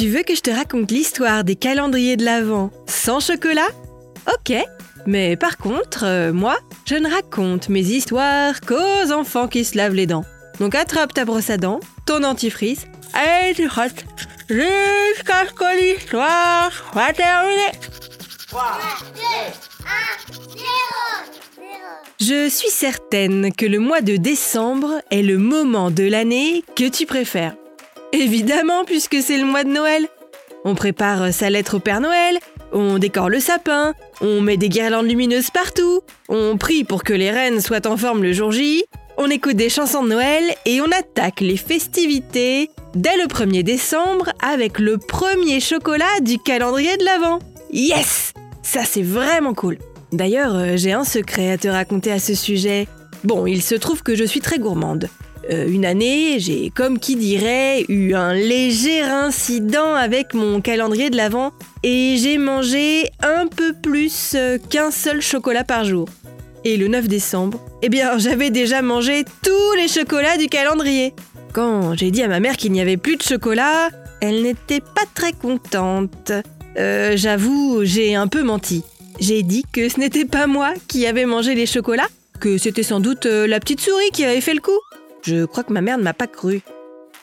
[0.00, 2.70] Tu veux que je te raconte l'histoire des calendriers de l'Avent?
[2.86, 3.68] Sans chocolat?
[4.32, 4.56] Ok,
[5.04, 6.56] mais par contre, euh, moi,
[6.86, 10.24] je ne raconte mes histoires qu'aux enfants qui se lavent les dents.
[10.58, 14.06] Donc attrape ta brosse à dents, ton dentifrice, et tu frottes
[14.48, 17.72] jusqu'à ce que l'histoire soit terminée.
[22.18, 27.04] Je suis certaine que le mois de décembre est le moment de l'année que tu
[27.04, 27.54] préfères.
[28.12, 30.08] Évidemment, puisque c'est le mois de Noël.
[30.64, 32.38] On prépare sa lettre au Père Noël,
[32.72, 37.30] on décore le sapin, on met des guirlandes lumineuses partout, on prie pour que les
[37.30, 38.84] reines soient en forme le jour J,
[39.16, 44.30] on écoute des chansons de Noël et on attaque les festivités dès le 1er décembre
[44.42, 47.38] avec le premier chocolat du calendrier de l'Avent.
[47.72, 49.78] Yes Ça c'est vraiment cool.
[50.12, 52.88] D'ailleurs, euh, j'ai un secret à te raconter à ce sujet.
[53.24, 55.08] Bon, il se trouve que je suis très gourmande.
[55.50, 61.16] Euh, une année, j'ai, comme qui dirait, eu un léger incident avec mon calendrier de
[61.16, 66.08] l'Avent et j'ai mangé un peu plus euh, qu'un seul chocolat par jour.
[66.64, 71.14] Et le 9 décembre, eh bien, j'avais déjà mangé tous les chocolats du calendrier.
[71.52, 73.88] Quand j'ai dit à ma mère qu'il n'y avait plus de chocolat,
[74.20, 76.30] elle n'était pas très contente.
[76.78, 78.84] Euh, j'avoue, j'ai un peu menti.
[79.18, 83.00] J'ai dit que ce n'était pas moi qui avais mangé les chocolats, que c'était sans
[83.00, 84.78] doute la petite souris qui avait fait le coup.
[85.22, 86.60] Je crois que ma mère ne m'a pas cru.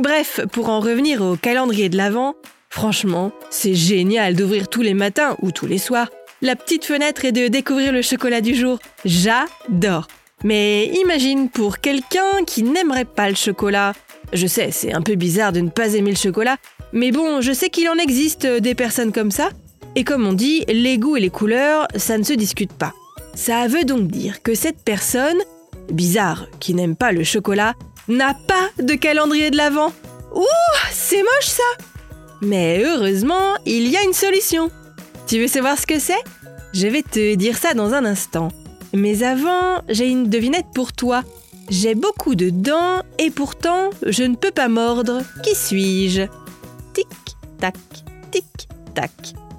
[0.00, 2.34] Bref, pour en revenir au calendrier de l'Avent,
[2.68, 6.08] franchement, c'est génial d'ouvrir tous les matins ou tous les soirs
[6.44, 8.78] la petite fenêtre et de découvrir le chocolat du jour.
[9.04, 10.08] J'adore.
[10.44, 13.94] Mais imagine pour quelqu'un qui n'aimerait pas le chocolat.
[14.32, 16.58] Je sais, c'est un peu bizarre de ne pas aimer le chocolat,
[16.92, 19.50] mais bon, je sais qu'il en existe des personnes comme ça.
[19.96, 22.92] Et comme on dit, les goûts et les couleurs, ça ne se discute pas.
[23.34, 25.38] Ça veut donc dire que cette personne,
[25.90, 27.74] bizarre, qui n'aime pas le chocolat,
[28.08, 29.92] n'a pas de calendrier de l'Avent.
[30.34, 30.44] Ouh,
[30.92, 31.62] c'est moche ça
[32.42, 34.70] Mais heureusement, il y a une solution.
[35.26, 36.22] Tu veux savoir ce que c'est?
[36.72, 38.48] Je vais te dire ça dans un instant.
[38.92, 41.22] Mais avant, j'ai une devinette pour toi.
[41.70, 45.22] J'ai beaucoup de dents et pourtant je ne peux pas mordre.
[45.42, 46.22] Qui suis-je?
[46.92, 47.08] Tic,
[47.58, 47.76] tac,
[48.30, 49.10] tic, tac.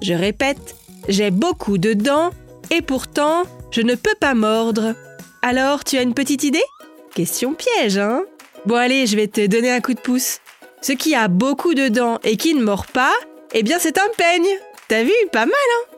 [0.02, 0.76] Je répète,
[1.08, 2.30] j'ai beaucoup de dents
[2.70, 4.94] et pourtant je ne peux pas mordre.
[5.42, 6.62] Alors, tu as une petite idée?
[7.14, 8.24] Question piège, hein?
[8.66, 10.38] Bon allez, je vais te donner un coup de pouce.
[10.82, 13.14] Ce qui a beaucoup de dents et qui ne mord pas,
[13.54, 14.48] eh bien c'est un peigne.
[14.88, 15.12] T'as vu?
[15.32, 15.96] Pas mal, hein?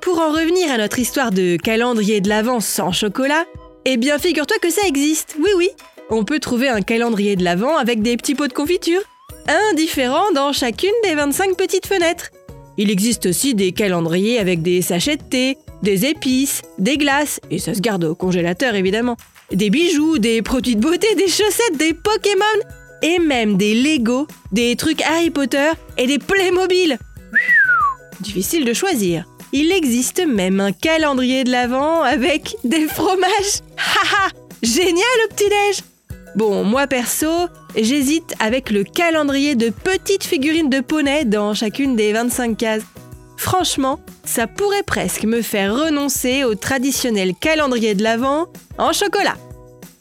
[0.00, 3.44] Pour en revenir à notre histoire de calendrier de l'Avent sans chocolat,
[3.84, 5.70] eh bien figure-toi que ça existe, oui oui.
[6.10, 9.00] On peut trouver un calendrier de l'Avent avec des petits pots de confiture,
[9.48, 12.30] un différent dans chacune des 25 petites fenêtres.
[12.76, 17.58] Il existe aussi des calendriers avec des sachets de thé, des épices, des glaces, et
[17.58, 19.16] ça se garde au congélateur évidemment,
[19.52, 22.44] des bijoux, des produits de beauté, des chaussettes, des Pokémon,
[23.02, 26.98] et même des Lego, des trucs Harry Potter et des Playmobil.
[28.20, 29.26] Difficile de choisir.
[29.52, 33.60] Il existe même un calendrier de l'Avent avec des fromages.
[33.76, 34.30] Haha
[34.62, 35.84] Génial au petit-déj
[36.34, 37.28] Bon, moi perso,
[37.76, 42.82] j'hésite avec le calendrier de petites figurines de poney dans chacune des 25 cases.
[43.36, 48.46] Franchement, ça pourrait presque me faire renoncer au traditionnel calendrier de l'Avent
[48.78, 49.36] en chocolat.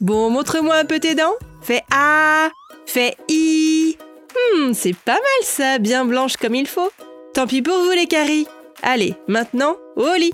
[0.01, 1.33] Bon, montre-moi un peu tes dents.
[1.61, 2.49] Fais A,
[2.85, 3.97] Fais I.
[4.33, 6.91] Hmm, c'est pas mal ça, bien blanche comme il faut.
[7.33, 8.45] Tant pis pour vous les caries.
[8.81, 10.33] Allez, maintenant, au lit.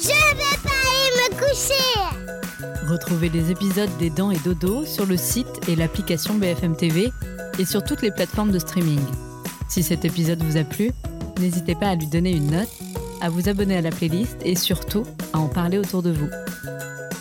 [0.00, 2.88] Je vais pas aller me coucher.
[2.88, 7.10] Retrouvez les épisodes des Dents et Dodo sur le site et l'application BFM TV
[7.58, 9.00] et sur toutes les plateformes de streaming.
[9.68, 10.90] Si cet épisode vous a plu,
[11.40, 12.70] n'hésitez pas à lui donner une note,
[13.20, 16.28] à vous abonner à la playlist et surtout à en parler autour de vous.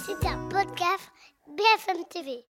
[0.05, 1.11] C'est un podcast
[1.47, 2.50] BFM TV.